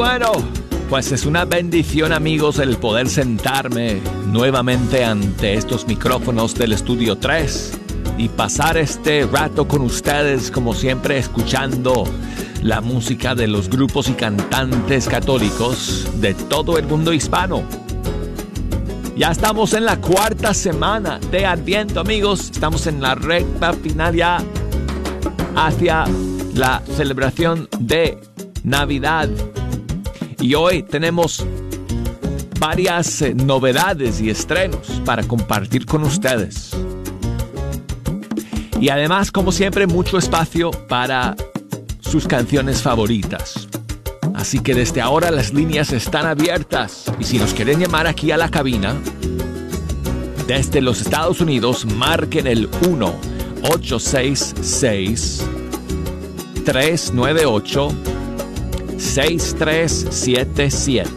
[0.00, 0.32] Bueno,
[0.88, 7.72] pues es una bendición amigos el poder sentarme nuevamente ante estos micrófonos del estudio 3
[8.16, 12.04] y pasar este rato con ustedes como siempre escuchando
[12.62, 17.62] la música de los grupos y cantantes católicos de todo el mundo hispano.
[19.18, 24.42] Ya estamos en la cuarta semana de Adviento amigos, estamos en la recta final ya
[25.56, 26.06] hacia
[26.54, 28.18] la celebración de
[28.64, 29.28] Navidad
[30.40, 31.44] y hoy tenemos
[32.58, 36.70] varias eh, novedades y estrenos para compartir con ustedes.
[38.80, 41.36] Y además, como siempre, mucho espacio para
[42.00, 43.68] sus canciones favoritas.
[44.34, 48.38] Así que desde ahora las líneas están abiertas y si nos quieren llamar aquí a
[48.38, 48.96] la cabina,
[50.46, 53.14] desde los Estados Unidos, marquen el 1
[53.62, 55.44] 866
[56.64, 57.88] 398
[59.00, 61.10] 6377.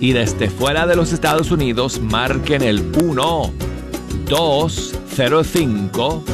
[0.00, 3.52] Y desde fuera de los Estados Unidos marquen el 1
[4.28, 6.24] 205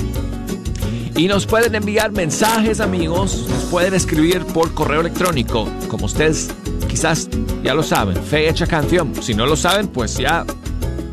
[1.15, 3.45] Y nos pueden enviar mensajes, amigos.
[3.49, 5.67] Nos pueden escribir por correo electrónico.
[5.89, 6.49] Como ustedes
[6.87, 7.27] quizás
[7.63, 9.13] ya lo saben, fe hecha canción.
[9.21, 10.45] Si no lo saben, pues ya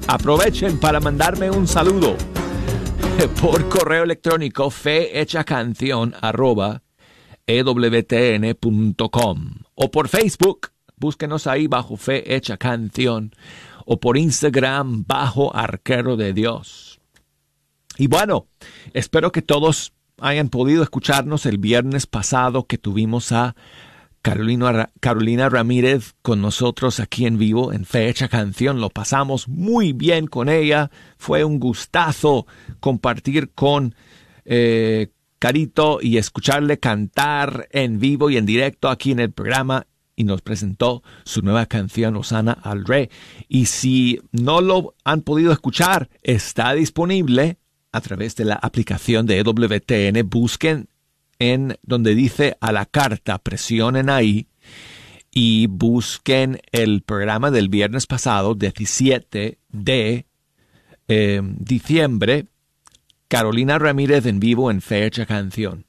[0.07, 2.17] aprovechen para mandarme un saludo.
[3.41, 4.70] Por correo electrónico
[5.45, 6.83] canción arroba
[7.47, 13.33] ewtn.com o por Facebook, búsquenos ahí bajo Fe Hecha Canción
[13.85, 17.01] o por Instagram bajo Arquero de Dios.
[17.98, 18.48] Y bueno,
[18.92, 23.55] espero que todos hayan podido escucharnos el viernes pasado que tuvimos a
[24.27, 28.81] Carolina, Carolina Ramírez con nosotros aquí en vivo en Fecha Canción.
[28.81, 30.91] Lo pasamos muy bien con ella.
[31.17, 32.45] Fue un gustazo
[32.81, 33.95] compartir con
[34.45, 39.86] eh, Carito y escucharle cantar en vivo y en directo aquí en el programa
[40.17, 43.09] y nos presentó su nueva canción Osana al Rey.
[43.47, 47.59] Y si no lo han podido escuchar, está disponible
[47.92, 50.29] a través de la aplicación de EWTN.
[50.29, 50.89] Busquen
[51.39, 54.48] en donde dice a la carta, presionen ahí
[55.30, 60.27] y busquen el programa del viernes pasado, 17 de
[61.08, 62.47] eh, diciembre,
[63.29, 65.85] Carolina Ramírez en vivo en Fecha Canción.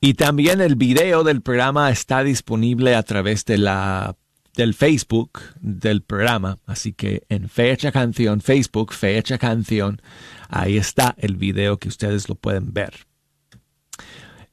[0.00, 4.16] Y también el video del programa está disponible a través de la
[4.56, 10.02] del Facebook del programa, así que en Fecha Canción, Facebook, Fecha Canción,
[10.48, 13.09] ahí está el video que ustedes lo pueden ver.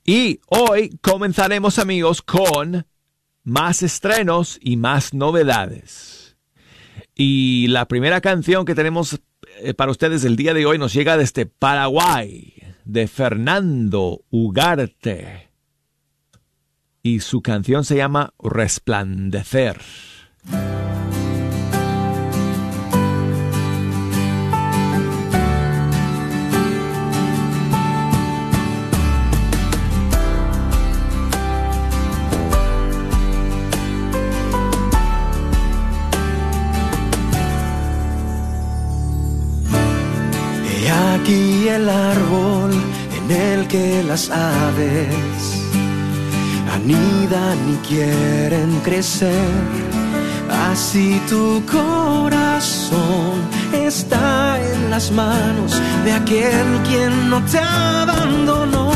[0.10, 2.88] Y hoy comenzaremos amigos con
[3.44, 6.38] más estrenos y más novedades.
[7.14, 9.20] Y la primera canción que tenemos
[9.60, 12.54] eh, para ustedes el día de hoy nos llega desde Paraguay,
[12.86, 15.50] de Fernando Ugarte.
[17.04, 19.82] Y su canción se llama Resplandecer.
[44.18, 45.62] Las aves
[46.74, 49.54] anidan y quieren crecer.
[50.72, 53.36] Así tu corazón
[53.72, 55.72] está en las manos
[56.04, 58.90] de aquel quien no te abandonó.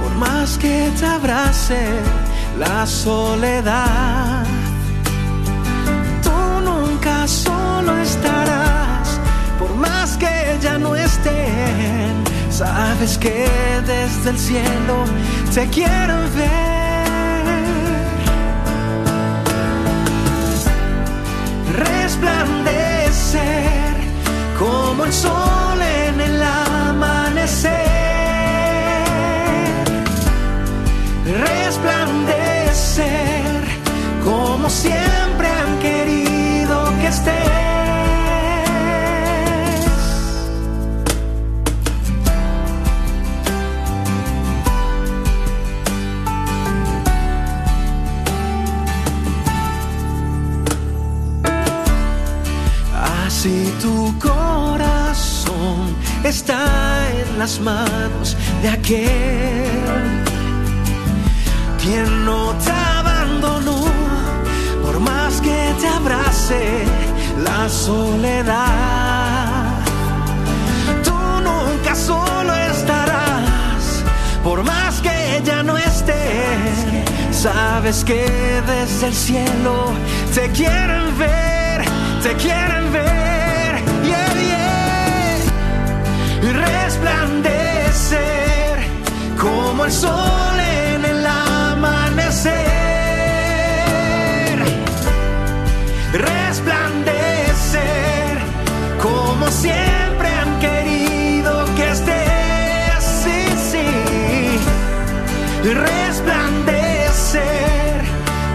[0.00, 1.82] Por más que te abrace
[2.56, 4.44] la soledad,
[6.22, 6.38] tú
[6.70, 9.08] nunca solo estarás.
[9.58, 12.09] Por más que ya no estén,
[12.60, 13.48] Sabes que
[13.86, 15.06] desde el cielo
[15.54, 17.06] te quiero ver.
[21.72, 23.94] Resplandecer
[24.58, 27.70] como el sol en el amanecer.
[31.48, 33.62] Resplandecer
[34.22, 37.39] como siempre han querido que esté.
[56.30, 60.20] Está en las manos de aquel
[61.82, 63.84] quien no te abandonó,
[64.84, 66.84] por más que te abrace
[67.42, 68.54] la soledad.
[71.02, 71.18] Tú
[71.48, 74.04] nunca solo estarás,
[74.44, 76.78] por más que ya no estés.
[77.32, 78.22] Sabes que
[78.66, 79.92] desde el cielo
[80.32, 81.84] te quieren ver,
[82.22, 83.29] te quieren ver,
[87.10, 88.78] resplandecer
[89.38, 92.54] como el sol en el amanecer,
[96.12, 96.78] resplandecer
[99.02, 103.88] como siempre han querido que estés, sí, sí,
[105.72, 107.40] resplandecer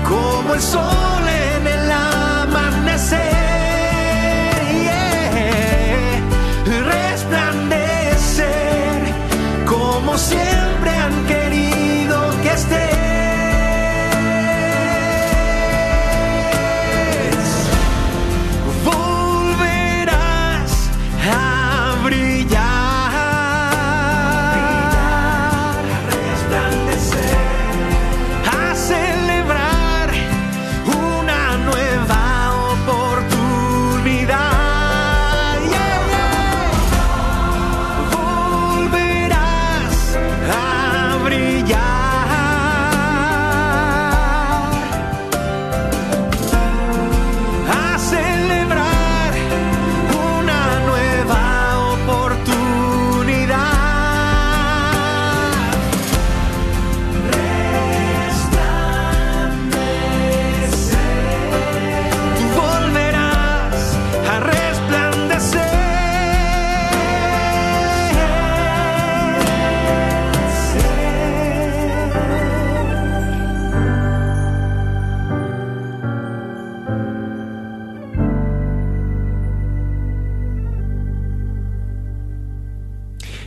[0.07, 1.44] como el sol en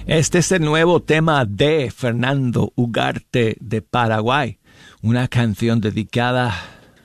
[0.08, 4.58] Este es el nuevo tema de Fernando Ugarte de Paraguay,
[5.02, 6.54] una canción dedicada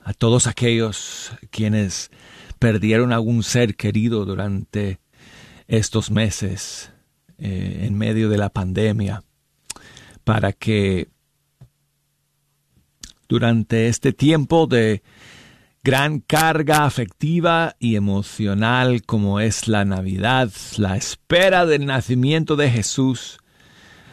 [0.06, 2.12] a todos aquellos quienes
[2.60, 5.02] perdieron algún ser querido durante
[5.68, 6.94] estos meses
[7.40, 9.26] eh, en medio de la pandemia,
[10.24, 11.10] para que
[13.28, 15.04] durante este tiempo de
[15.84, 23.40] gran carga afectiva y emocional como es la Navidad, la espera del nacimiento de Jesús,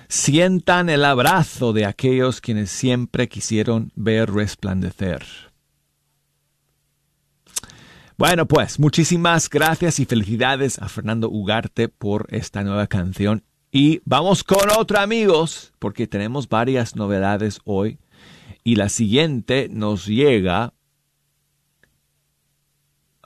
[0.08, 5.24] sientan el abrazo de aquellos quienes siempre quisieron ver resplandecer.
[8.18, 13.44] Bueno, pues muchísimas gracias y felicidades a Fernando Ugarte por esta nueva canción.
[13.70, 17.98] Y vamos con otra, amigos, porque tenemos varias novedades hoy.
[18.64, 20.74] Y la siguiente nos llega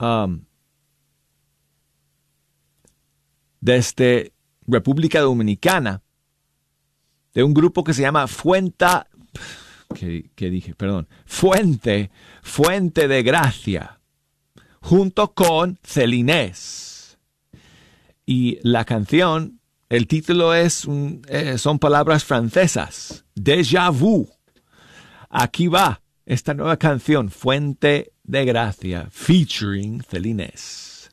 [0.04, 0.44] um,
[3.61, 4.32] desde
[4.66, 6.02] República Dominicana,
[7.32, 9.08] de un grupo que se llama Fuenta,
[9.94, 12.11] que, dije, perdón, Fuente,
[12.42, 14.00] Fuente de Gracia,
[14.80, 17.18] junto con Celinés.
[18.26, 20.87] Y la canción, el título es,
[21.28, 24.28] eh, son palabras francesas, Déjà vu.
[25.28, 31.11] Aquí va esta nueva canción, Fuente de Gracia, featuring Celinés.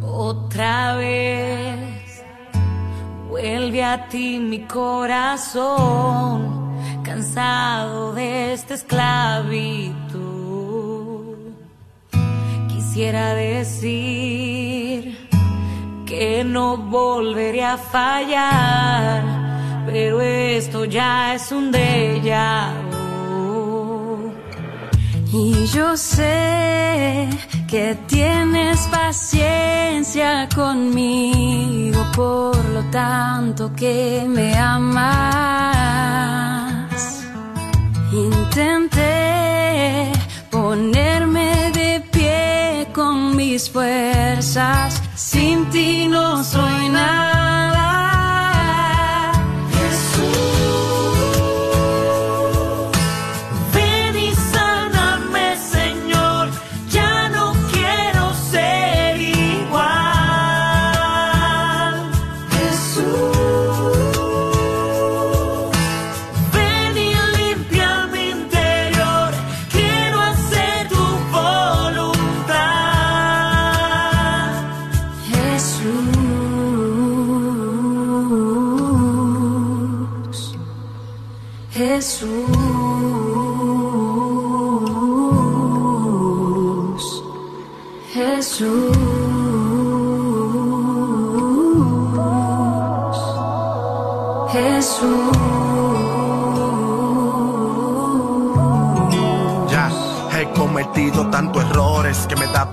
[0.00, 2.22] Otra vez
[3.28, 6.42] vuelve a ti mi corazón,
[7.02, 10.08] cansado de esta esclavitud.
[12.68, 15.16] Quisiera decir
[16.06, 19.22] que no volveré a fallar,
[19.86, 22.87] pero esto ya es un déjà.
[25.30, 27.28] Y yo sé
[27.68, 35.74] que tienes paciencia conmigo, por lo tanto que me amas.
[38.10, 40.10] Intenté
[40.50, 47.37] ponerme de pie con mis fuerzas, sin ti no soy nada.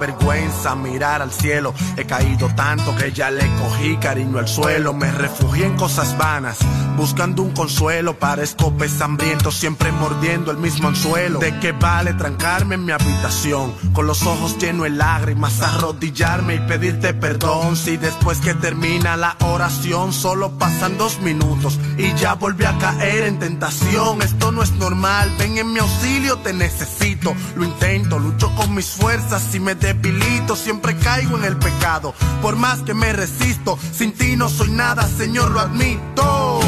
[0.06, 1.74] Vergüenza mirar al cielo.
[1.98, 4.94] He caído tanto que ya le cogí cariño al suelo.
[4.94, 6.58] Me refugié en cosas vanas,
[6.96, 8.18] buscando un consuelo.
[8.20, 11.40] Parezco pez hambriento, siempre mordiendo el mismo anzuelo.
[11.40, 13.74] ¿De qué vale trancarme en mi habitación?
[13.94, 17.76] Con los ojos llenos de lágrimas, arrodillarme y pedirte perdón.
[17.76, 23.24] Si después que termina la oración solo pasan dos minutos y ya volví a caer
[23.24, 24.22] en tentación.
[24.22, 27.34] Esto no es normal, ven en mi auxilio, te necesito.
[27.56, 32.14] Lo intento, lucho con mis fuerzas y me debilito, siempre caigo en el pecado.
[32.42, 36.60] Por más que me resisto, sin ti no soy nada, Señor, lo admito.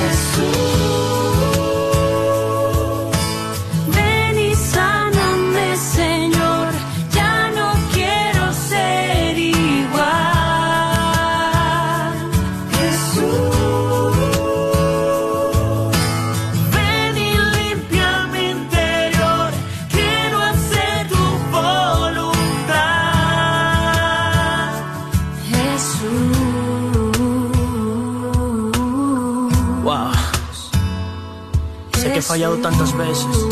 [32.38, 33.48] Fallado tantas veces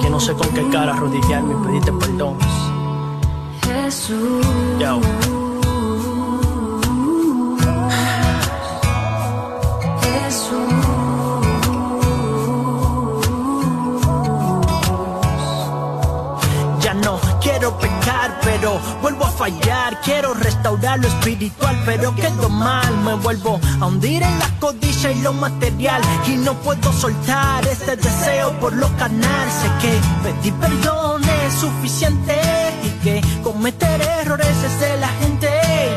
[0.00, 2.36] que no sé con qué cara arrodillarme y pedirte perdón.
[3.64, 4.46] Jesús.
[18.46, 20.00] Pero vuelvo a fallar.
[20.02, 22.96] Quiero restaurar lo espiritual, pero quedo mal.
[22.98, 26.00] Me vuelvo a hundir en la codicia y lo material.
[26.28, 29.48] Y no puedo soltar este deseo por lo canal.
[29.50, 32.36] Sé que pedir perdón es suficiente
[32.84, 35.25] y que cometer errores es de la gente.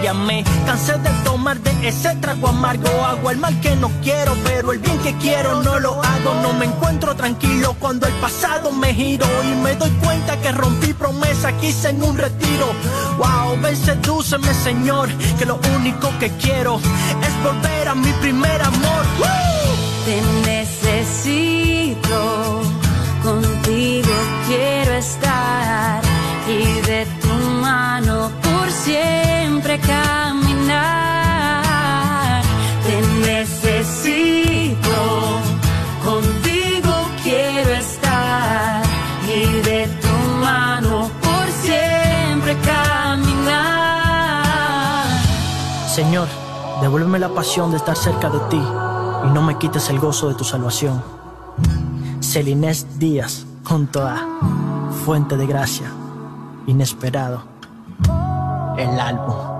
[0.10, 2.90] Cansé de tomar de ese trago amargo.
[3.06, 6.34] Hago el mal que no quiero, pero el bien que quiero no lo hago.
[6.42, 10.94] No me encuentro tranquilo cuando el pasado me giro y me doy cuenta que rompí
[10.94, 12.66] promesa, quise en un retiro.
[13.20, 19.06] Wow, ven, sedúceme, Señor, que lo único que quiero es volver a mi primer amor.
[20.06, 22.08] Te necesito,
[23.22, 24.10] contigo
[24.48, 26.02] quiero estar
[26.48, 27.28] y de tu
[27.62, 29.29] mano por siempre
[29.78, 31.62] caminar.
[32.86, 34.98] Te necesito,
[36.04, 38.84] contigo quiero estar
[39.28, 43.94] y de tu mano por siempre caminar.
[45.88, 46.28] Señor,
[46.82, 48.62] devuélveme la pasión de estar cerca de ti
[49.26, 51.04] y no me quites el gozo de tu salvación.
[52.22, 54.18] Celinés Díaz, junto a
[55.06, 55.92] Fuente de Gracia,
[56.66, 57.44] Inesperado,
[58.78, 59.59] el álbum.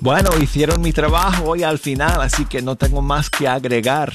[0.00, 4.14] Bueno, hicieron mi trabajo hoy al final, así que no tengo más que agregar.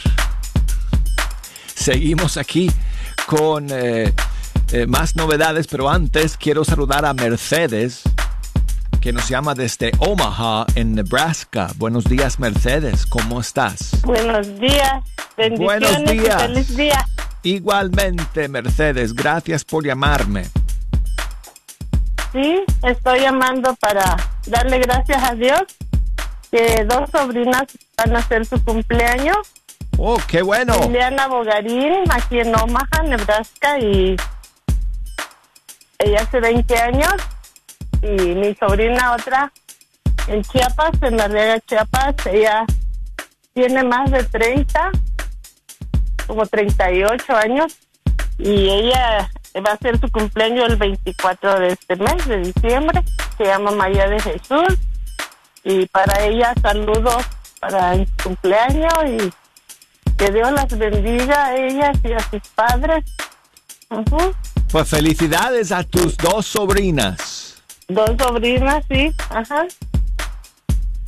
[1.75, 2.71] Seguimos aquí
[3.27, 4.11] con eh,
[4.71, 8.01] eh, más novedades, pero antes quiero saludar a Mercedes,
[8.99, 11.67] que nos llama desde Omaha, en Nebraska.
[11.77, 14.01] Buenos días, Mercedes, ¿cómo estás?
[14.01, 15.03] Buenos días,
[15.37, 16.41] bendiciones Buenos días.
[16.41, 17.05] y feliz día.
[17.43, 20.45] Igualmente, Mercedes, gracias por llamarme.
[22.33, 25.63] Sí, estoy llamando para darle gracias a Dios
[26.51, 27.65] que dos sobrinas
[27.97, 29.37] van a hacer su cumpleaños.
[29.97, 30.77] Oh, qué bueno.
[30.81, 34.15] Liliana Bogarín, aquí en Omaha, Nebraska, y
[35.99, 37.13] ella hace 20 años,
[38.01, 39.51] y mi sobrina otra
[40.27, 42.65] en Chiapas, en la Riega Chiapas, ella
[43.53, 44.91] tiene más de 30,
[46.27, 47.77] como 38 años,
[48.37, 49.29] y ella
[49.65, 53.03] va a hacer su cumpleaños el 24 de este mes, de diciembre,
[53.37, 54.77] se llama María de Jesús,
[55.63, 57.23] y para ella saludos
[57.59, 59.31] para el cumpleaños y
[60.17, 63.03] que Dios las bendiga a ellas y a sus padres.
[64.71, 67.61] Pues felicidades a tus dos sobrinas.
[67.87, 69.67] Dos sobrinas, sí, ajá.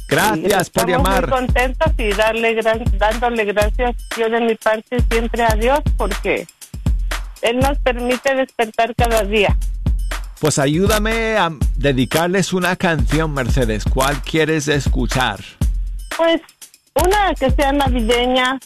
[0.08, 1.28] Gracias Y por estamos llamar.
[1.28, 6.48] Muy contentos y darle gran, dándole gracias yo de mi parte siempre a Dios porque
[7.42, 9.56] Él nos permite despertar cada día.
[10.40, 13.84] Pues ayúdame a dedicarles una canción, Mercedes.
[13.86, 15.40] ¿Cuál quieres escuchar?
[16.16, 16.42] Pues
[16.94, 18.60] una que sea navideña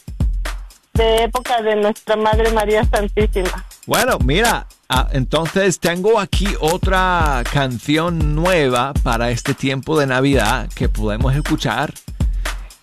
[0.93, 3.65] de época de nuestra Madre María Santísima.
[3.85, 10.89] Bueno, mira, ah, entonces tengo aquí otra canción nueva para este tiempo de Navidad que
[10.89, 11.93] podemos escuchar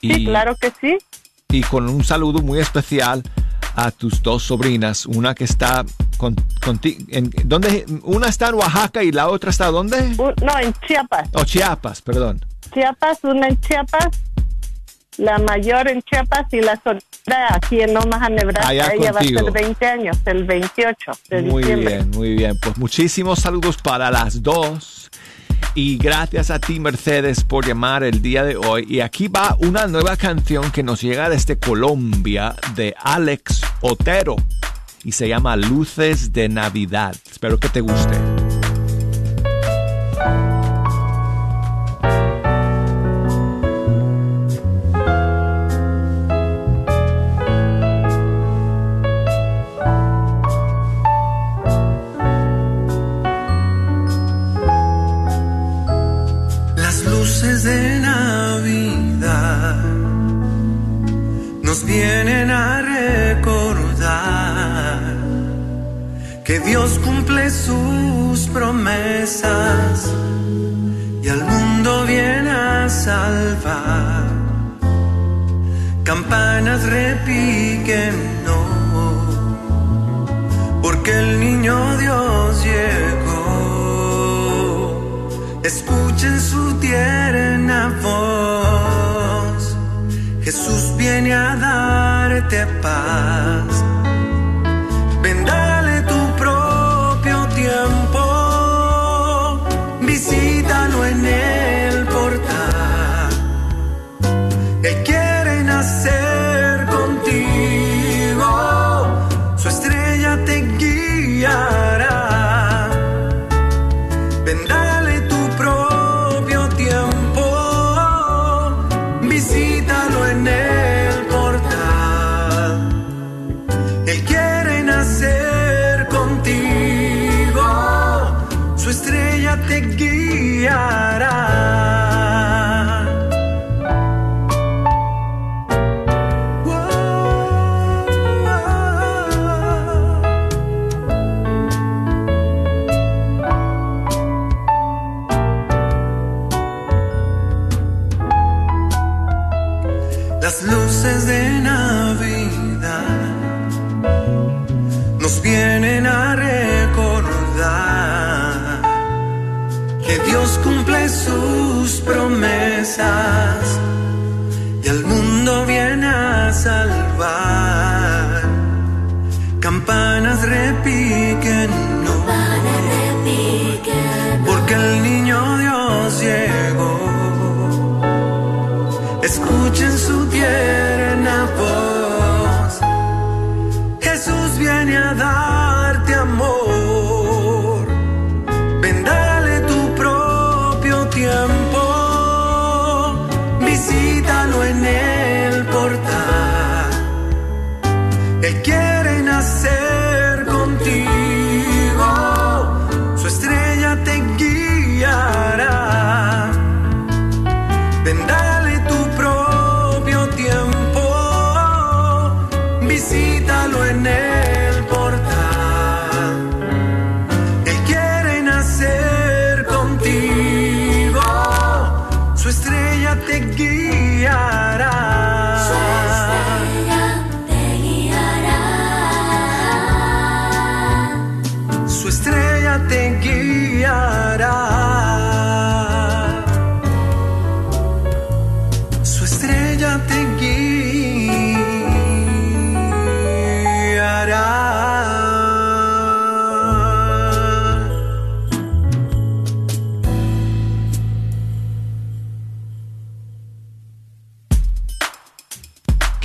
[0.01, 0.97] Sí, claro que sí.
[1.51, 3.23] y con un saludo muy especial
[3.87, 5.85] a tus dos sobrinas, una que está
[6.17, 7.85] con, conti- en, ¿dónde?
[8.03, 10.15] Una está en Oaxaca y la otra está ¿dónde?
[10.17, 11.29] No, en Chiapas.
[11.35, 12.45] O Chiapas, perdón.
[12.75, 14.09] Chiapas, una en Chiapas,
[15.17, 18.69] la mayor en Chiapas y la soltera aquí en Omaha, Nebraska.
[18.69, 19.43] Allá Ella contigo.
[19.45, 20.97] va a ser 20 años, el 28
[21.31, 21.97] de Muy diciembre.
[21.97, 22.59] bien, muy bien.
[22.61, 25.11] Pues muchísimos saludos para las dos.
[25.75, 28.87] Y gracias a ti, Mercedes, por llamar el día de hoy.
[28.89, 34.37] Y aquí va una nueva canción que nos llega desde Colombia de Alex Otero.
[35.05, 37.15] Y se llama Luces de Navidad.
[37.31, 38.58] Espero que te guste.
[61.69, 64.17] Nos vienen a recordar
[66.43, 70.11] que Dios cumple sus promesas
[71.23, 74.25] y al mundo viene a salvar.
[76.05, 78.15] Campanas repiquen,
[78.47, 78.65] no,
[80.81, 83.99] porque el niño Dios llegó.
[85.63, 87.48] Escuchen su tierna
[92.49, 93.78] darte paz.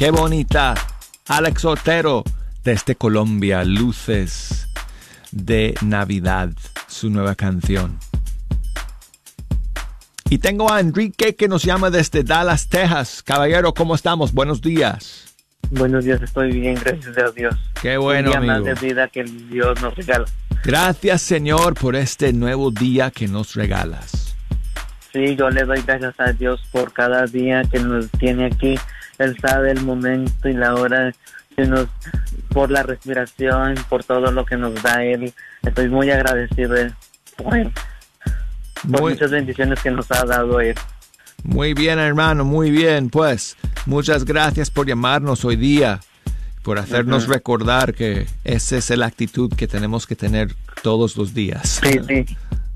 [0.04, 0.74] Qué bonita.
[1.30, 2.26] Alex Otero
[2.62, 3.64] desde Colombia.
[3.64, 4.68] Luces
[5.32, 6.50] de Navidad.
[6.88, 7.98] Su nueva canción.
[10.30, 13.24] Y tengo a Enrique que nos llama desde Dallas, Texas.
[13.24, 14.34] Caballero, ¿cómo estamos?
[14.34, 15.34] Buenos días.
[15.72, 17.56] Buenos días, estoy bien, gracias a Dios.
[17.82, 18.76] Qué bueno, Un día más amigo.
[18.76, 20.26] de vida que Dios nos regala.
[20.66, 24.36] Gracias, Señor, por este nuevo día que nos regalas.
[25.14, 28.76] Sí, yo le doy gracias a Dios por cada día que nos tiene aquí.
[29.24, 31.14] Él sabe el momento y la hora
[31.56, 31.88] que nos,
[32.50, 35.34] por la respiración, por todo lo que nos da Él.
[35.64, 36.76] Estoy muy agradecido
[37.38, 37.72] por Él,
[38.82, 40.76] por Muy, muchas bendiciones que nos ha dado Él.
[41.44, 43.10] muy bien, hermano, muy bien.
[43.10, 43.56] Pues
[43.86, 46.00] Muchas gracias por llamarnos hoy día,
[46.62, 47.34] por hacernos Ujú.
[47.34, 51.82] recordar que esa es la actitud que tenemos que tener todos los días.
[51.84, 52.26] Sí, sí.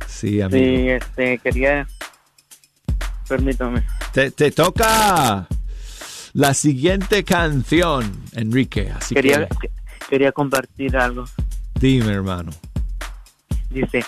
[0.06, 0.66] Sí, amigo.
[0.78, 1.88] Sí, este, quería...
[3.28, 3.84] Permítame.
[4.14, 5.48] Te, te toca
[6.38, 8.92] la siguiente canción, Enrique.
[8.96, 9.72] Así Quería, que
[10.08, 11.26] quería compartir algo.
[11.80, 12.52] dime, hermano.
[13.72, 14.06] Dice,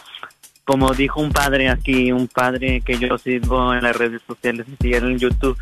[0.63, 4.93] como dijo un padre aquí, un padre que yo sigo en las redes sociales y
[4.93, 5.57] en YouTube,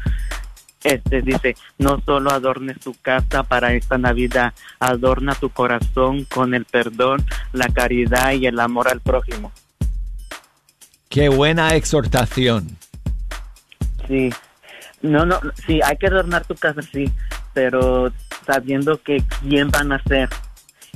[0.83, 6.65] este dice, no solo adornes tu casa para esta Navidad, adorna tu corazón con el
[6.65, 9.53] perdón, la caridad y el amor al prójimo.
[11.07, 12.77] Qué buena exhortación.
[14.09, 14.29] Sí,
[15.01, 17.11] no, no, sí, hay que adornar tu casa, sí,
[17.53, 18.11] pero
[18.45, 20.29] sabiendo que quién van a ser,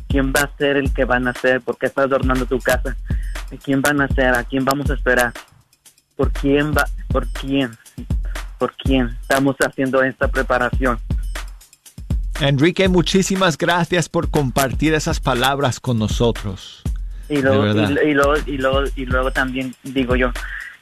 [0.07, 2.95] quién va a ser el que van a ser, porque está adornando tu casa,
[3.63, 5.33] quién van a ser, a quién vamos a esperar,
[6.15, 7.71] por quién va, por quién,
[8.57, 10.99] por quién estamos haciendo esta preparación.
[12.39, 16.81] Enrique, muchísimas gracias por compartir esas palabras con nosotros.
[17.29, 20.31] Y luego, y luego, y, luego, y luego también digo yo,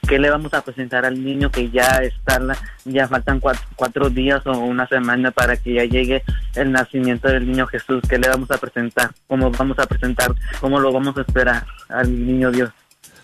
[0.08, 2.40] ¿qué le vamos a presentar al niño que ya está,
[2.86, 6.24] ya faltan cuatro, cuatro días o una semana para que ya llegue
[6.56, 8.02] el nacimiento del niño Jesús?
[8.10, 9.12] ¿Qué le vamos a presentar?
[9.28, 10.34] ¿Cómo vamos a presentar?
[10.60, 12.72] ¿Cómo lo vamos a esperar al niño Dios?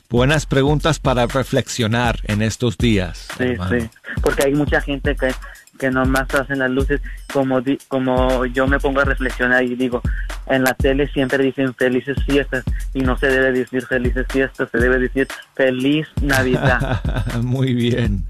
[0.09, 3.27] Buenas preguntas para reflexionar en estos días.
[3.37, 3.79] Sí, hermano.
[3.79, 3.89] sí,
[4.21, 5.33] porque hay mucha gente que,
[5.79, 7.01] que nomás hacen las luces,
[7.33, 10.01] como, di- como yo me pongo a reflexionar y digo,
[10.47, 14.77] en la tele siempre dicen felices fiestas y no se debe decir felices fiestas, se
[14.77, 17.01] debe decir feliz Navidad.
[17.41, 18.23] Muy bien.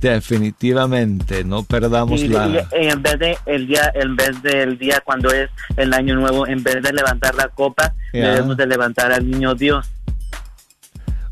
[0.00, 2.46] Definitivamente, no perdamos Y, la...
[2.46, 6.46] y- en vez de el día, en vez del día cuando es el año nuevo,
[6.46, 9.90] en vez de levantar la copa, debemos de levantar al niño Dios.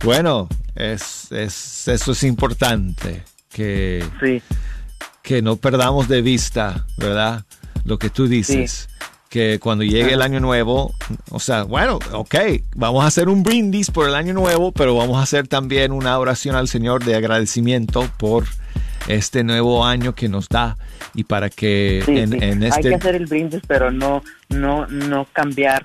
[0.02, 4.42] Bueno, es, es, eso es importante, que, Sí,
[5.26, 7.44] que no perdamos de vista, ¿verdad?
[7.84, 8.88] Lo que tú dices,
[9.28, 10.94] que cuando llegue el año nuevo,
[11.30, 12.36] o sea, bueno, ok,
[12.76, 16.16] vamos a hacer un brindis por el año nuevo, pero vamos a hacer también una
[16.16, 18.44] oración al Señor de agradecimiento por
[19.08, 20.76] este nuevo año que nos da
[21.12, 22.38] y para que sí, en, sí.
[22.40, 22.88] en Hay este...
[22.90, 25.84] que hacer el brindis, pero no, no, no cambiar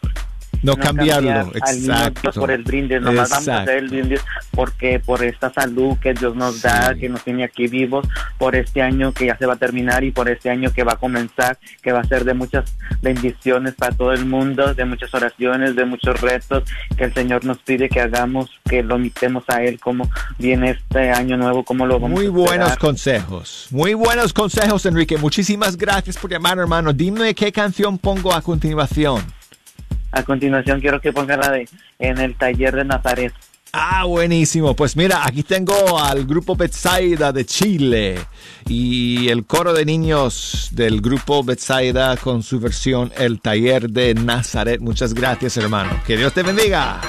[0.64, 2.32] no, cambiarlo, cambiar exacto.
[2.34, 3.96] Por el brindis, nomás vamos a hacer el Exacto.
[3.96, 4.22] brindis
[4.52, 7.00] porque por esta salud que Dios nos da, Sí.
[7.02, 10.12] que nos tiene aquí vivos, por este año que ya se va a terminar y
[10.12, 12.66] por este año que va a comenzar, que va a ser de muchas
[13.02, 16.64] bendiciones para todo el mundo, de muchas oraciones, de muchos retos
[16.98, 21.12] que el Señor nos pide que hagamos, que lo imitemos a Él, como viene este
[21.12, 22.78] año nuevo, como lo vamos Muy a buenos esperar.
[22.78, 23.68] consejos.
[23.72, 25.18] Muy buenos consejos, Enrique.
[25.18, 26.94] Muchísimas gracias por llamar, hermano.
[26.94, 29.22] Dime qué canción pongo a continuación.
[30.12, 31.68] A continuación quiero que ponga la de
[32.00, 33.34] En el taller de Nazaret.
[33.74, 34.76] Ah, buenísimo.
[34.76, 38.20] Pues mira, aquí tengo al grupo Betsaida de Chile
[38.68, 44.82] y el coro de niños del grupo Betsaida con su versión El Taller de Nazaret.
[44.82, 45.92] Muchas gracias, hermano.
[46.06, 47.00] Que Dios te bendiga.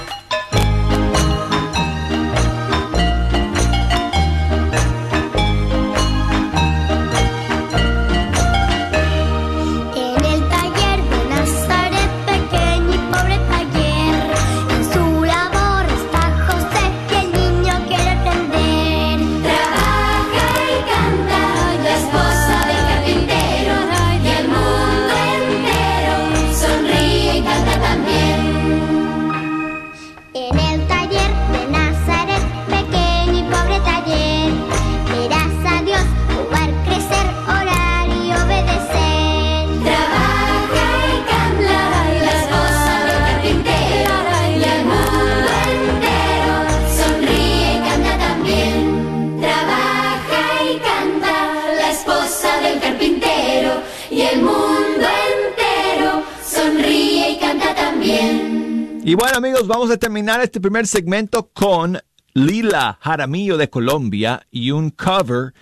[59.13, 61.99] Y bueno amigos, vamos a terminar este primer segmento con
[62.33, 65.53] Lila Jaramillo de Colombia y un cover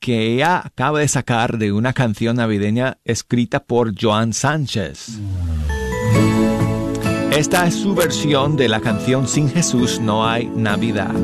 [0.00, 5.20] que ella acaba de sacar de una canción navideña escrita por Joan Sánchez.
[7.30, 11.14] Esta es su versión de la canción Sin Jesús no hay Navidad.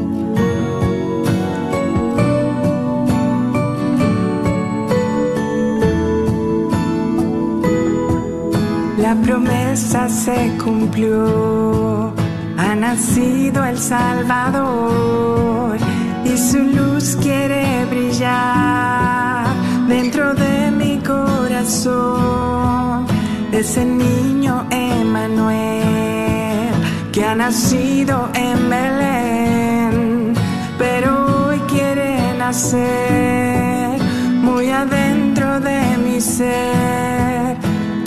[9.13, 12.15] La promesa se cumplió,
[12.57, 15.77] ha nacido el Salvador
[16.25, 19.45] y su luz quiere brillar
[19.87, 23.05] dentro de mi corazón.
[23.53, 26.73] Ese niño Emanuel
[27.13, 30.33] que ha nacido en Belén,
[30.79, 33.99] pero hoy quiere nacer
[34.41, 37.62] muy adentro dentro de mi ser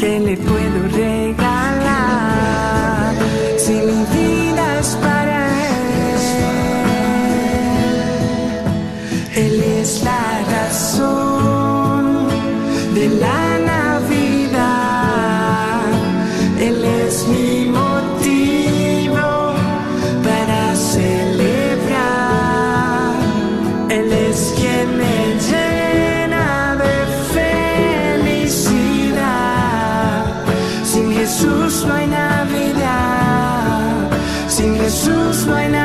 [0.05, 1.95] que le puedo regalar
[3.57, 4.67] si mi vida
[5.01, 5.37] para
[5.67, 6.21] él.
[9.35, 11.54] Él es la razón
[35.45, 35.84] Jesús no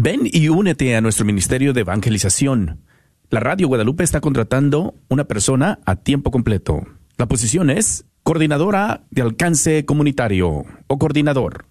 [0.00, 2.84] Ven y únete a nuestro ministerio de evangelización.
[3.30, 6.86] La Radio Guadalupe está contratando una persona a tiempo completo.
[7.16, 11.64] La posición es coordinadora de alcance comunitario o coordinador.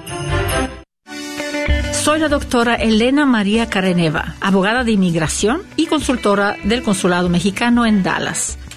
[1.92, 8.02] Soy la doctora Elena María Careneva, abogada de inmigración y consultora del Consulado Mexicano en
[8.02, 8.58] Dallas.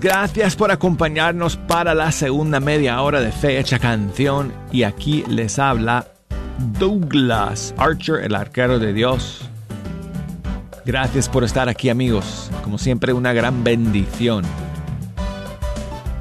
[0.00, 5.58] Gracias por acompañarnos para la segunda media hora de Fe Hecha Canción y aquí les
[5.58, 6.06] habla
[6.78, 9.42] Douglas Archer, el arquero de Dios.
[10.84, 14.44] Gracias por estar aquí amigos, como siempre una gran bendición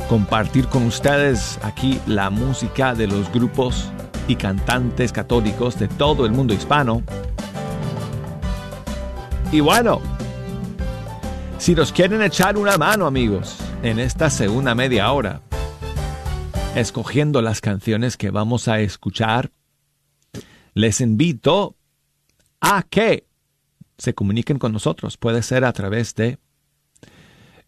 [0.08, 3.90] compartir con ustedes aquí la música de los grupos
[4.28, 7.02] y cantantes católicos de todo el mundo hispano.
[9.52, 10.02] Y bueno,
[11.58, 15.44] si nos quieren echar una mano amigos en esta segunda media hora,
[16.76, 19.52] escogiendo las canciones que vamos a escuchar,
[20.74, 21.78] les invito
[22.60, 23.28] a que
[24.00, 25.18] se comuniquen con nosotros.
[25.18, 26.40] Puede ser a través de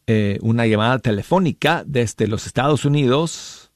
[0.07, 3.71] eh, una llamada telefónica desde los Estados Unidos.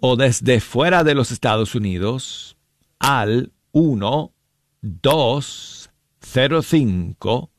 [0.00, 2.56] o desde fuera de los Estados Unidos
[2.98, 4.32] al 1
[4.80, 7.50] 205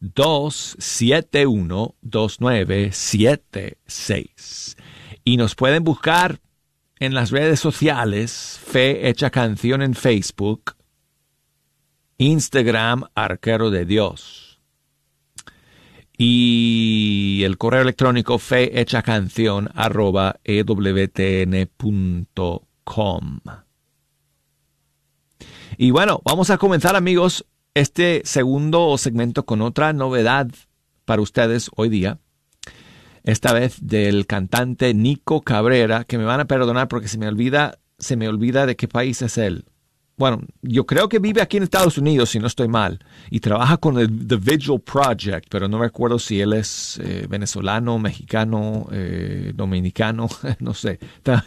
[0.00, 4.76] 271 2976
[5.24, 6.40] y nos pueden buscar
[6.98, 10.74] en las redes sociales Fe Hecha Canción en Facebook
[12.18, 14.45] Instagram Arquero de Dios
[16.18, 18.40] y el correo electrónico
[20.44, 21.70] ewtn.com.
[25.78, 30.48] Y bueno, vamos a comenzar amigos este segundo segmento con otra novedad
[31.04, 32.18] para ustedes hoy día.
[33.24, 37.78] Esta vez del cantante Nico Cabrera, que me van a perdonar porque se me olvida,
[37.98, 39.66] se me olvida de qué país es él
[40.16, 43.76] bueno, yo creo que vive aquí en Estados Unidos, si no estoy mal, y trabaja
[43.76, 49.52] con el The Vigil Project, pero no recuerdo si él es eh, venezolano, mexicano, eh,
[49.54, 50.28] dominicano,
[50.60, 50.98] no sé,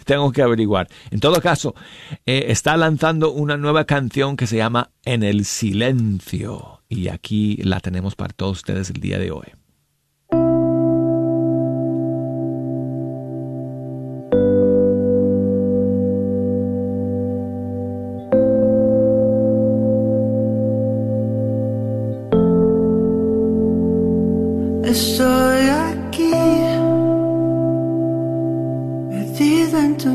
[0.05, 0.87] tengo que averiguar.
[1.09, 1.73] En todo caso,
[2.25, 7.79] eh, está lanzando una nueva canción que se llama En el Silencio, y aquí la
[7.79, 9.58] tenemos para todos ustedes el día de hoy.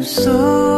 [0.04, 0.73] so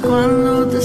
[0.00, 0.78] acompañas cuando te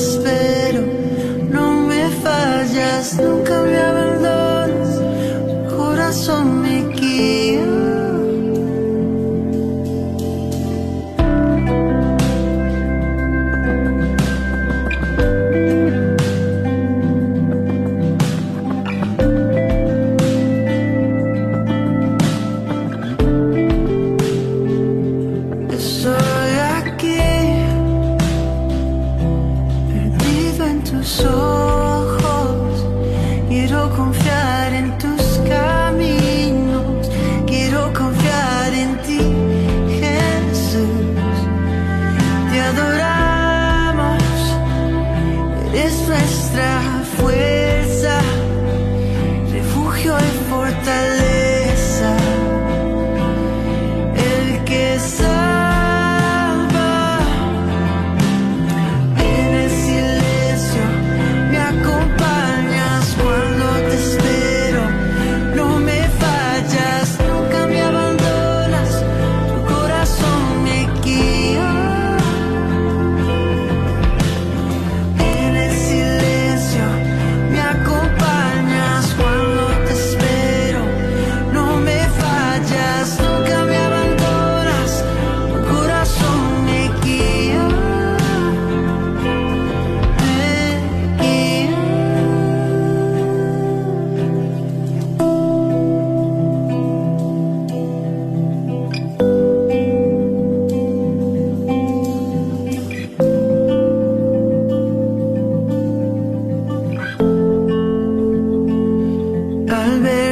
[109.86, 110.25] kalbe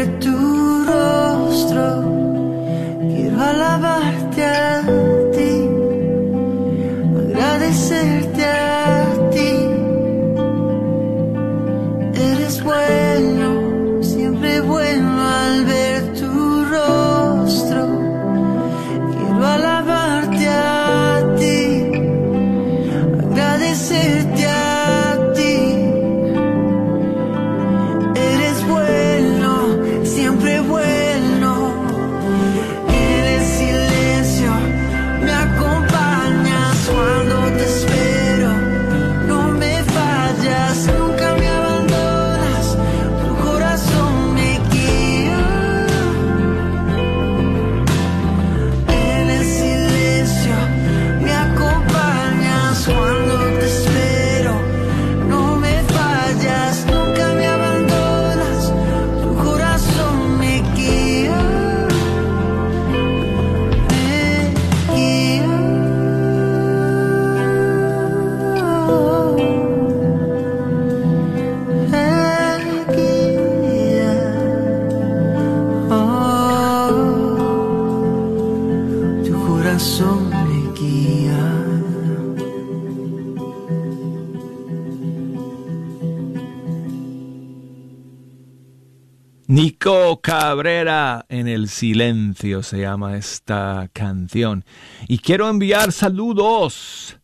[89.83, 94.63] Nico Cabrera en el silencio se llama esta canción.
[95.09, 97.19] Y quiero enviar saludos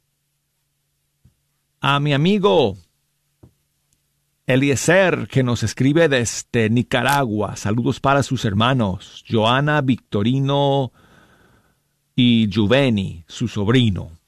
[1.79, 2.75] a mi amigo
[4.45, 7.55] Eliezer que nos escribe desde Nicaragua.
[7.55, 10.91] Saludos para sus hermanos Joana, Victorino
[12.13, 14.18] y Juveni, su sobrino.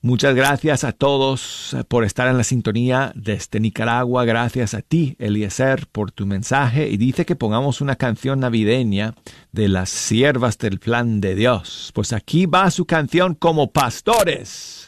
[0.00, 4.24] Muchas gracias a todos eh, por estar en la sintonía desde Nicaragua.
[4.24, 6.88] Gracias a ti, Eliezer, por tu mensaje.
[6.88, 9.14] Y dice que pongamos una canción navideña
[9.50, 11.90] de las siervas del plan de Dios.
[11.94, 14.87] Pues aquí va su canción como pastores.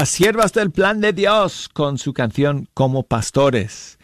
[0.00, 3.98] Las siervas del plan de Dios con su canción Como Pastores.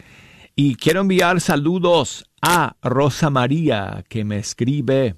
[0.54, 5.16] Y quiero enviar saludos a Rosa María que me escribe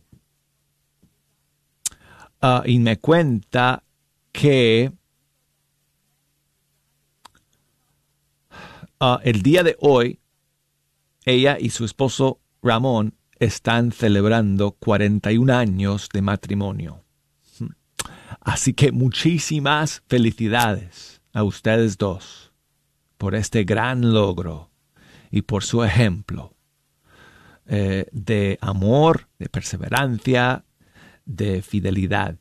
[2.41, 3.83] ah, y me cuenta
[4.31, 4.93] que
[9.01, 10.20] ah, el día de hoy
[11.24, 17.08] ella y su esposo Ramón están celebrando 41 años de matrimonio.
[18.49, 22.51] Así que muchísimas felicidades a ustedes dos
[23.18, 24.70] por este gran logro
[25.30, 26.57] y por su ejemplo
[27.66, 30.64] eh, de amor, de perseverancia,
[31.26, 32.38] de fidelidad.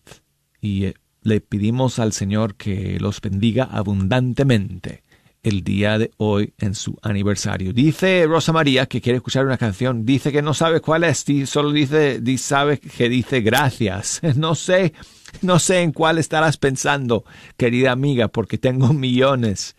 [0.62, 0.94] Y eh,
[1.24, 5.04] le pedimos al Señor que los bendiga abundantemente
[5.44, 7.74] el día de hoy en su aniversario.
[7.74, 11.72] Dice Rosa María que quiere escuchar una canción, dice que no sabe cuál es, solo
[11.72, 14.22] dice, sabe que dice gracias.
[14.38, 14.94] No sé,
[15.42, 17.26] no sé en cuál estarás pensando,
[17.58, 19.76] querida amiga, porque tengo millones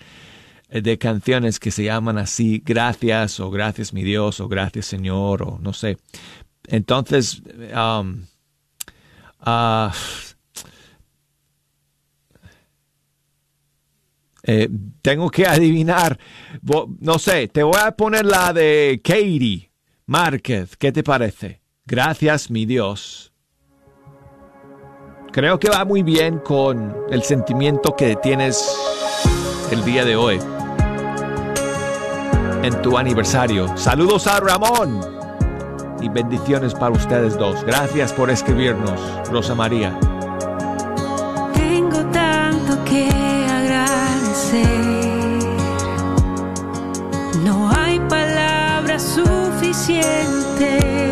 [0.68, 5.58] de canciones que se llaman así, gracias o gracias mi Dios o gracias Señor o
[5.60, 5.98] no sé.
[6.66, 7.42] Entonces,
[7.74, 8.26] um,
[9.40, 9.92] ah,
[14.50, 14.70] Eh,
[15.02, 16.18] tengo que adivinar.
[17.00, 19.70] No sé, te voy a poner la de Katie
[20.06, 20.74] Márquez.
[20.78, 21.60] ¿Qué te parece?
[21.84, 23.34] Gracias, mi Dios.
[25.32, 28.74] Creo que va muy bien con el sentimiento que tienes
[29.70, 30.40] el día de hoy.
[32.62, 33.76] En tu aniversario.
[33.76, 34.98] Saludos a Ramón.
[36.00, 37.62] Y bendiciones para ustedes dos.
[37.64, 38.98] Gracias por escribirnos,
[39.30, 39.94] Rosa María.
[41.52, 43.27] Tengo tanto que
[49.78, 51.07] suficientes.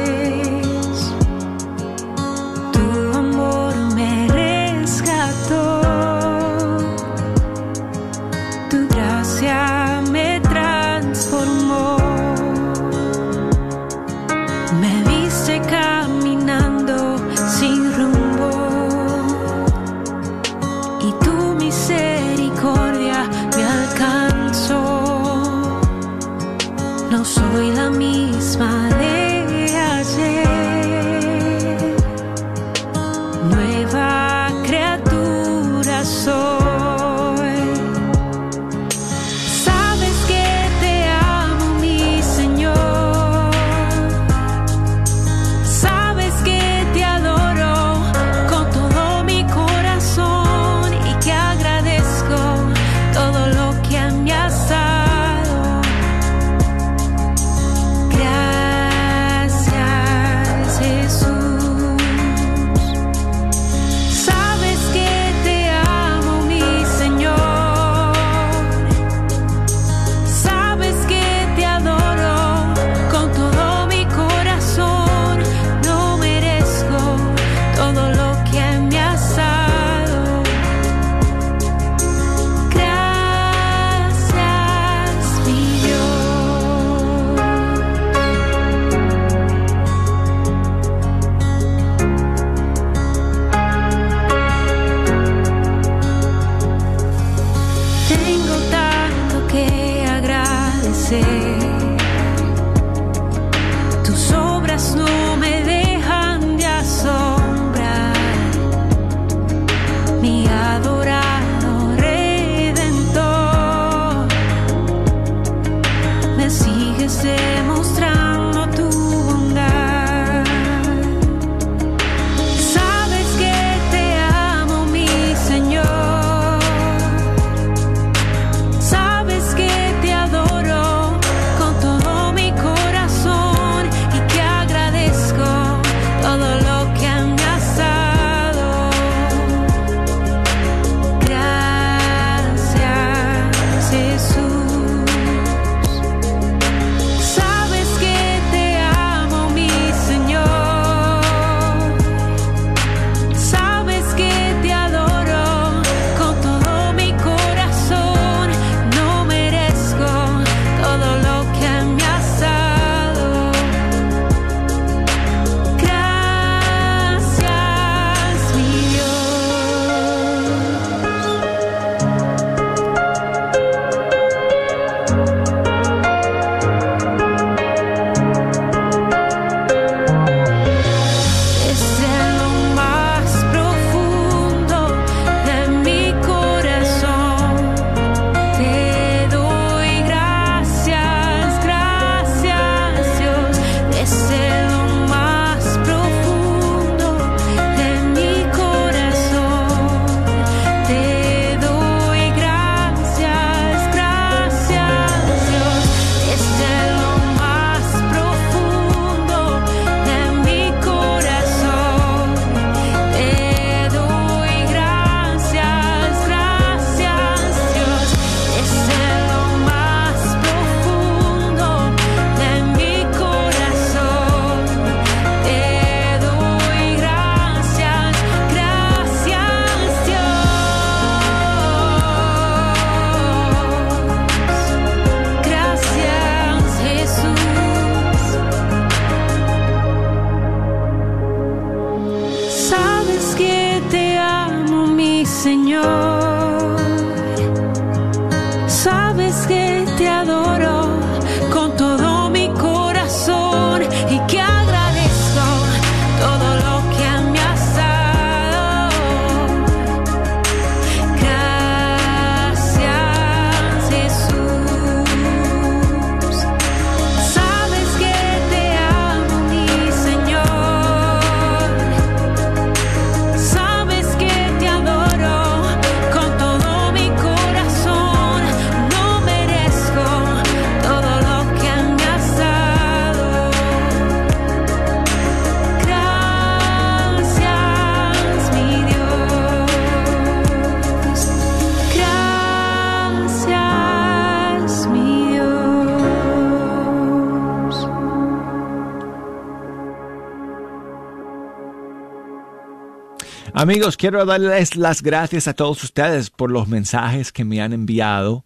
[303.68, 308.44] Amigos, quiero darles las gracias a todos ustedes por los mensajes que me han enviado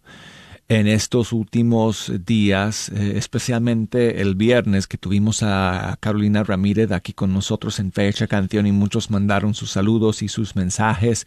[0.67, 7.31] en estos últimos días, eh, especialmente el viernes que tuvimos a Carolina Ramírez aquí con
[7.33, 11.25] nosotros en Fecha Canción y muchos mandaron sus saludos y sus mensajes.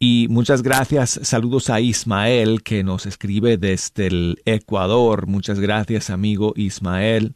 [0.00, 5.28] Y muchas gracias, saludos a Ismael que nos escribe desde el Ecuador.
[5.28, 7.34] Muchas gracias, amigo Ismael.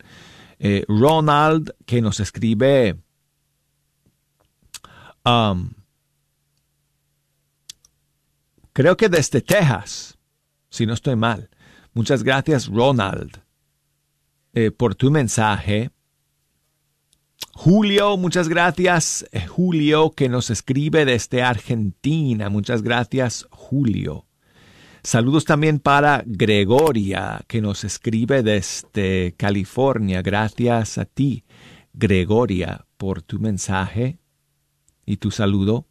[0.59, 2.97] Eh, Ronald que nos escribe
[5.27, 5.75] Um,
[8.77, 10.19] creo que desde Texas,
[10.69, 11.49] si no estoy mal.
[11.95, 13.41] Muchas gracias, Ronald,
[14.53, 15.93] eh, por tu mensaje.
[17.55, 22.51] Julio, muchas gracias, eh, Julio, que nos escribe desde Argentina.
[22.51, 24.27] Muchas gracias, Julio.
[25.03, 30.21] Saludos también para Gregoria, que nos escribe desde California.
[30.21, 31.45] Gracias a ti,
[31.95, 34.19] Gregoria, por tu mensaje
[35.07, 35.87] y tu saludo.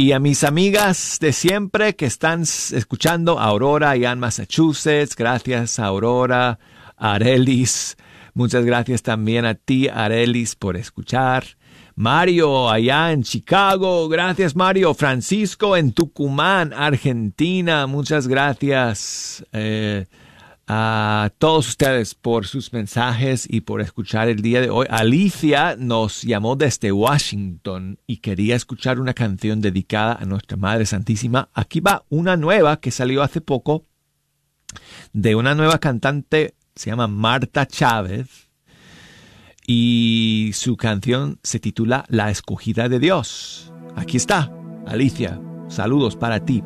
[0.00, 6.58] Y a mis amigas de siempre que están escuchando, Aurora allá en Massachusetts, gracias Aurora,
[6.96, 7.98] Arelis,
[8.32, 11.44] muchas gracias también a ti Arelis por escuchar.
[11.96, 14.94] Mario allá en Chicago, gracias Mario.
[14.94, 19.44] Francisco en Tucumán, Argentina, muchas gracias.
[19.52, 20.06] Eh,
[20.72, 24.86] a todos ustedes por sus mensajes y por escuchar el día de hoy.
[24.88, 31.48] Alicia nos llamó desde Washington y quería escuchar una canción dedicada a nuestra Madre Santísima.
[31.54, 33.84] Aquí va una nueva que salió hace poco
[35.12, 38.48] de una nueva cantante, se llama Marta Chávez
[39.66, 43.72] y su canción se titula La escogida de Dios.
[43.96, 44.52] Aquí está,
[44.86, 45.40] Alicia.
[45.68, 46.62] Saludos para ti.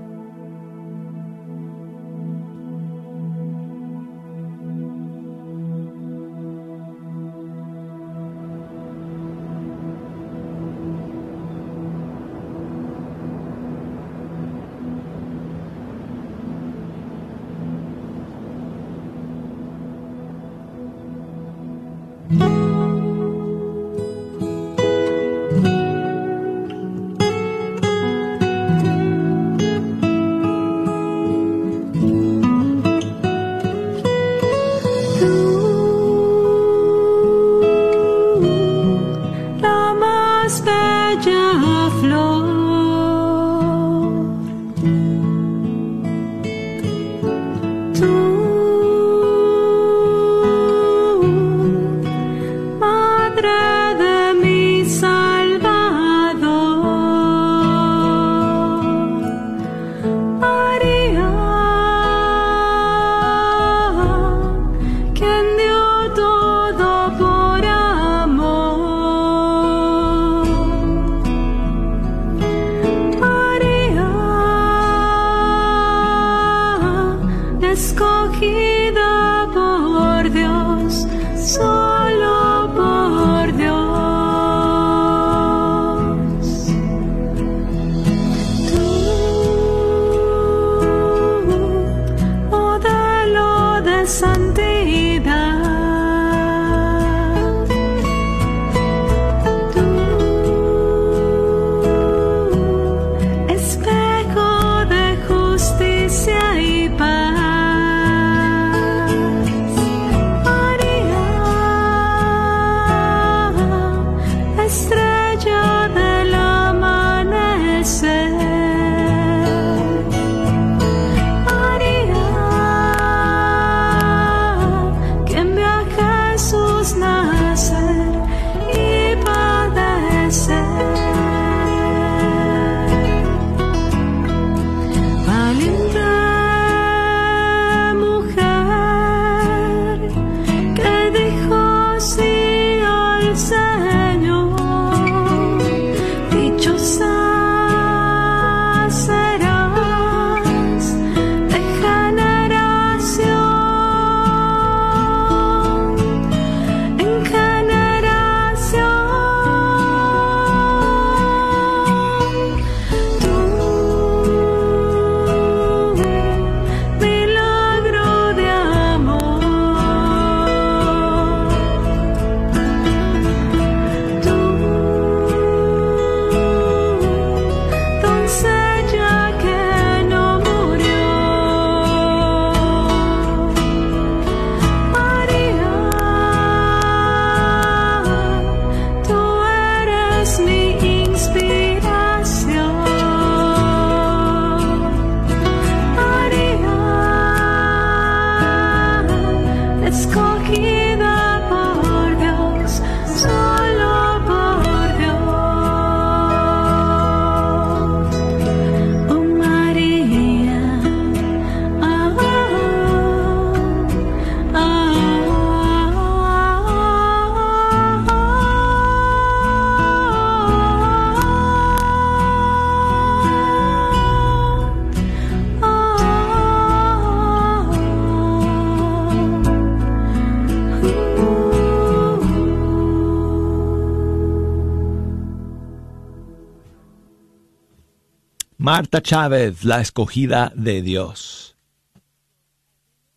[238.76, 241.54] Marta Chávez, la escogida de Dios.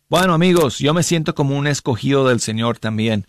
[0.08, 3.26] Bueno amigos, yo me siento como un escogido del Señor también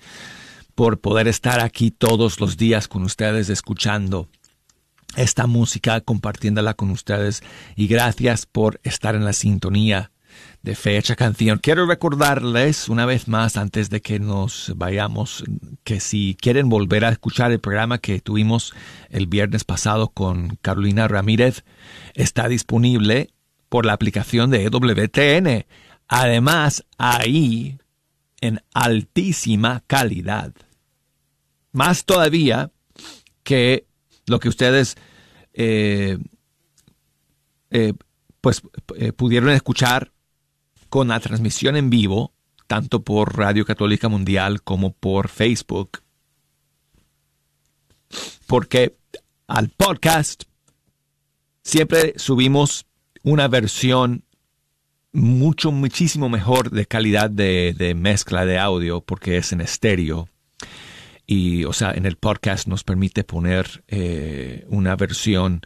[0.75, 4.29] por poder estar aquí todos los días con ustedes escuchando
[5.15, 7.41] esta música, compartiéndola con ustedes
[7.75, 10.11] y gracias por estar en la sintonía
[10.61, 11.59] de Fecha Canción.
[11.59, 15.43] Quiero recordarles una vez más antes de que nos vayamos
[15.83, 18.73] que si quieren volver a escuchar el programa que tuvimos
[19.09, 21.63] el viernes pasado con Carolina Ramírez,
[22.13, 23.29] está disponible
[23.69, 25.65] por la aplicación de EWTN.
[26.07, 27.77] Además, ahí
[28.41, 30.53] en altísima calidad.
[31.71, 32.71] Más todavía
[33.43, 33.85] que
[34.25, 34.95] lo que ustedes
[35.53, 36.17] eh,
[37.71, 37.93] eh,
[38.41, 38.61] pues
[38.95, 40.11] eh, pudieron escuchar
[40.89, 42.33] con la transmisión en vivo,
[42.67, 46.01] tanto por Radio Católica Mundial como por Facebook.
[48.47, 48.97] Porque
[49.47, 50.43] al podcast
[51.63, 52.85] siempre subimos
[53.23, 54.23] una versión
[55.11, 60.29] mucho, muchísimo mejor de calidad de, mezcla de audio porque es en estéreo.
[61.25, 65.61] Y, o sea, en el podcast nos permite poner eh, una versión